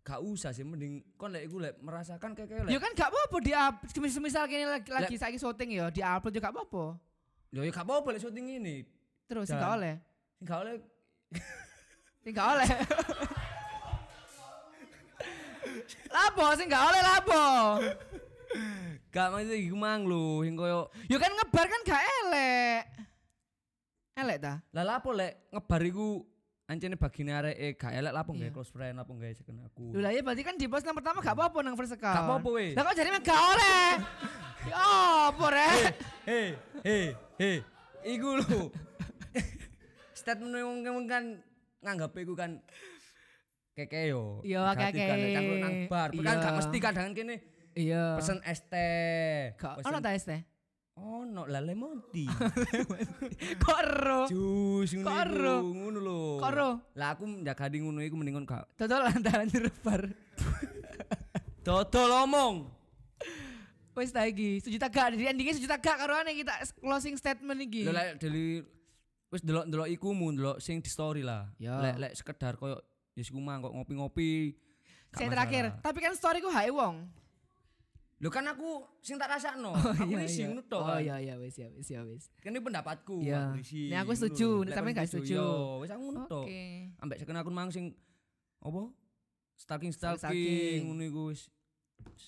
gak 0.00 0.22
usah 0.22 0.50
sih 0.50 0.62
mending 0.62 1.02
kon 1.14 1.28
lek 1.28 1.42
iku 1.44 1.58
lek 1.58 1.74
merasakan 1.76 2.30
kayak 2.32 2.46
kayak 2.46 2.62
Ya 2.64 2.78
lek. 2.78 2.80
kan 2.80 2.92
gak 2.94 3.10
apa-apa 3.10 3.36
di. 3.40 3.50
Semisal 3.88 4.20
misal 4.20 4.42
kini 4.46 4.62
lagi, 4.64 4.86
lagi 4.86 5.14
saiki 5.14 5.34
syuting 5.36 5.74
ya, 5.74 5.90
di 5.90 5.98
upload 5.98 6.30
juga 6.30 6.46
gak 6.46 6.54
apa-apa. 6.54 6.84
Yo 7.48 7.60
ya 7.60 7.70
gak 7.70 7.82
apa-apa 7.82 8.08
lek 8.12 8.22
syuting 8.22 8.46
ini. 8.56 8.76
Terus 9.26 9.46
sing 9.46 9.56
gak 9.56 9.74
oleh. 9.74 9.94
Sing 10.32 10.44
gak 10.44 10.60
oleh 10.60 10.74
Sing 12.22 12.32
gak 12.32 12.46
oleh. 12.48 12.68
lapo 16.08 16.44
sing 16.54 16.66
gak 16.66 16.84
oleh 16.84 17.00
lapo. 17.02 17.44
gak 19.08 19.26
maksud 19.28 19.56
iku 19.56 19.74
mang 19.74 20.04
lho 20.04 20.42
sing 20.42 20.54
koyo 20.54 20.86
Ya 21.06 21.16
kan 21.16 21.32
ngebar 21.32 21.66
kan 21.66 21.80
gak 21.82 22.02
elek. 22.22 22.82
Elek 24.16 24.38
ta? 24.40 24.64
lah 24.72 24.84
lapo 24.86 25.12
lek 25.12 25.52
ngebar 25.52 25.82
iku 25.84 26.24
ancene 26.64 26.96
bagine 26.96 27.36
areke 27.36 27.76
gak 27.76 27.92
elek 27.92 28.10
lapo 28.10 28.32
Iya. 28.32 28.48
gawe 28.48 28.52
close 28.56 28.72
friend 28.72 28.96
lapo 28.96 29.12
gawe 29.12 29.28
second 29.30 29.60
aku. 29.62 29.92
Lho 29.92 30.00
lah 30.00 30.10
ya 30.10 30.24
berarti 30.24 30.40
kan 30.40 30.56
di 30.56 30.66
post 30.66 30.82
yang 30.82 30.96
pertama 30.96 31.20
gak 31.20 31.36
apa-apa 31.36 31.58
nang 31.60 31.76
first 31.76 31.92
account. 31.92 32.16
Gak 32.16 32.24
apa-apa 32.24 32.48
weh. 32.48 32.72
Lah 32.72 32.82
kok 32.82 32.96
jadi 32.96 33.08
gak 33.12 33.40
oleh? 33.52 33.88
Ya 34.66 34.80
apa 35.30 35.46
rek? 35.46 35.76
Hei, 36.24 36.46
hei, 36.82 37.04
hei. 37.38 37.56
Iku 38.08 38.40
lho. 38.40 38.72
Statement 40.18 40.64
wong 40.64 41.06
kan 41.06 41.24
nganggap 41.84 42.16
iku 42.16 42.32
kan 42.32 42.58
keke 43.76 44.08
yo. 44.08 44.40
Iya, 44.42 44.72
Negatif 44.72 44.96
keke. 44.96 45.06
kan, 45.06 45.44
nang 45.60 45.76
bar. 45.86 46.08
Kan 46.10 46.24
Iya. 46.24 46.40
gak 46.40 46.54
mesti 46.56 46.78
kadang 46.80 47.12
kene 47.12 47.36
Iya. 47.76 48.16
pesen 48.16 48.40
es 48.42 48.64
teh. 48.64 49.52
Gak 49.54 49.84
ono 49.84 50.00
ta 50.00 50.16
es 50.16 50.24
teh? 50.24 50.40
Ono 50.96 51.44
lah 51.44 51.60
lemon 51.60 52.00
tea. 52.08 52.24
Kok 53.62 53.78
ero? 53.84 54.20
Jus 54.32 54.96
ngono 54.96 55.12
iku, 55.12 55.68
ngono 55.76 55.98
lho. 56.00 56.20
Kok 56.40 56.50
ero? 56.56 56.70
Lah 56.96 57.12
aku 57.12 57.28
njagani 57.28 57.76
ngono 57.84 58.00
iku 58.00 58.16
mending 58.16 58.40
kon 58.40 58.48
gak 58.48 58.64
Dodol 58.80 59.04
lantaran 59.04 59.44
direbar. 59.44 60.08
dodol 61.66 62.10
omong. 62.24 62.72
Wis 63.92 64.12
ta 64.12 64.24
iki, 64.24 64.60
setuju 64.64 64.76
tak 64.80 64.92
gak? 64.96 65.06
Jadi 65.12 65.28
endingnya 65.28 65.52
setuju 65.52 65.68
tak 65.68 65.84
gak 65.84 65.96
karo 66.00 66.16
aneh 66.16 66.32
kita 66.32 66.64
closing 66.80 67.20
statement 67.20 67.60
iki. 67.60 67.84
Lho 67.84 67.92
lek 67.92 68.16
deli 68.16 68.64
wis 69.28 69.44
delok-delok 69.44 69.88
iku 69.92 70.16
mu 70.16 70.32
delok 70.32 70.64
sing 70.64 70.80
di 70.80 70.88
story 70.88 71.20
lah. 71.20 71.44
Ya. 71.60 71.76
Lek 71.76 71.96
lek 72.00 72.12
sekedar 72.16 72.56
koyo 72.56 72.80
ya 73.12 73.20
iku 73.20 73.36
mang 73.36 73.60
kok 73.60 73.76
ngopi-ngopi. 73.76 74.56
Saya 75.16 75.32
terakhir, 75.32 75.64
tapi 75.80 75.98
kan 76.04 76.12
story 76.16 76.44
ku 76.44 76.48
hae 76.52 76.68
wong. 76.72 77.08
Lho 78.16 78.32
kan 78.32 78.44
aku 78.44 78.80
sing 78.98 79.16
tak 79.16 79.28
rasakno. 79.28 79.76
aku 79.76 80.16
isi 80.22 80.42
ngono 80.42 80.64
tok. 80.64 80.80
Oh 80.80 80.88
kan. 80.90 81.04
iya 81.04 81.20
iya 81.20 81.34
wis 81.36 81.52
ya 81.54 81.68
wis 81.70 81.84
ya 81.86 82.00
wis. 82.00 82.32
Ini 82.38 82.58
pendapatku. 82.58 83.20
Iya. 83.20 83.52
aku 83.52 83.60
isi, 83.60 83.86
Nek 83.86 83.98
aku 83.98 84.10
ngono 84.10 84.18
setuju, 84.18 84.48
nek 84.62 84.72
sampean 84.72 84.94
gak 84.94 85.06
setuju. 85.06 85.36
Yo, 85.36 85.48
wis 85.78 85.90
aku 85.90 86.02
ngono 86.02 86.20
tok. 86.24 86.44
Oke. 86.44 86.64
Ambek 86.96 87.16
second 87.18 87.36
akun 87.36 87.52
mang 87.52 87.68
sing 87.68 87.92
apa? 88.58 88.88
Stalking 89.54 89.92
Stalking. 89.92 90.80
ngono 90.82 91.02
iku 91.02 91.22
wis 91.28 91.52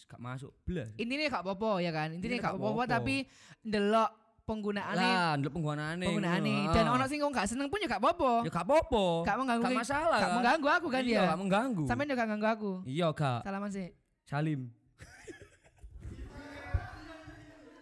gak 0.04 0.18
masuk 0.18 0.52
blas. 0.62 0.92
Intinya 0.94 1.24
gak 1.30 1.42
apa-apa 1.42 1.80
ya 1.80 1.90
kan. 1.90 2.08
Intinya 2.12 2.36
gak 2.38 2.54
apa-apa 2.54 2.82
tapi 2.86 3.24
ndelok 3.62 4.10
penggunaane 4.44 4.96
Lah, 4.98 5.32
ndelok 5.36 5.52
penggunaane 5.54 6.04
ngono. 6.04 6.72
dan 6.72 6.84
Ah. 6.84 6.94
ono 6.94 7.04
sing 7.04 7.16
kok 7.18 7.32
gak 7.32 7.48
seneng 7.48 7.68
pun 7.68 7.80
ya 7.80 7.88
gak 7.88 8.00
apa-apa. 8.00 8.44
Ya 8.44 8.50
gak 8.50 8.64
apa-apa. 8.64 9.04
Gak 9.24 9.36
mengganggu 9.36 9.64
Gak 9.64 9.76
masalah. 9.78 10.18
Gak 10.18 10.20
kan? 10.22 10.36
mengganggu 10.36 10.68
aku 10.70 10.86
kan 10.86 11.00
Iya, 11.00 11.08
dia. 11.10 11.24
gak 11.26 11.40
mengganggu. 11.40 11.82
Sampeyan 11.84 12.06
juga 12.06 12.18
gak 12.18 12.28
ganggu 12.30 12.48
aku. 12.50 12.72
Iya, 12.84 13.06
gak. 13.10 13.40
Salaman 13.42 13.70
sih. 13.70 13.88
Salim. 14.24 14.60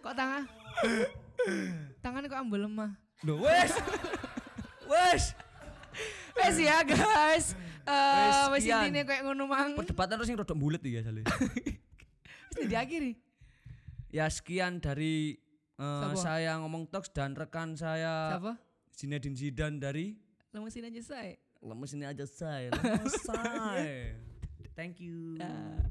Kok 0.07 0.15
tangan? 0.15 0.43
Tangannya 2.03 2.31
kok 2.31 2.39
ambil 2.39 2.63
lemah. 2.63 2.95
Loh, 3.27 3.43
wes. 3.43 3.75
wes. 4.87 5.23
Wes 6.31 6.55
ya 6.55 6.79
guys. 6.87 7.59
Eh 7.83 8.47
Wes, 8.55 8.63
intine 8.63 9.03
kayak 9.03 9.27
ngono 9.27 9.51
mang. 9.51 9.75
Perdebatan 9.75 10.15
terus 10.15 10.31
yang 10.31 10.39
rodok 10.39 10.55
bulet 10.55 10.79
ya 10.79 11.03
Salim. 11.03 11.27
Wis 12.55 12.71
diakhiri. 12.71 13.19
ya 14.07 14.31
sekian 14.31 14.79
dari 14.79 15.35
Siapa? 15.75 16.15
saya 16.15 16.55
ngomong 16.63 16.87
talks 16.87 17.11
dan 17.11 17.35
rekan 17.35 17.75
saya 17.75 18.39
Siapa? 18.39 18.55
Zinedine 18.95 19.35
Zidane 19.35 19.77
dari 19.77 20.15
Lemesin 20.55 20.87
aja 20.87 21.03
saya. 21.03 21.35
lemes 21.59 21.91
ini 21.91 22.07
aja 22.07 22.23
saya 22.23 22.71
lemes 22.71 23.13
saya 23.19 24.15
thank 24.79 25.03
you 25.03 25.35
Dah. 25.35 25.83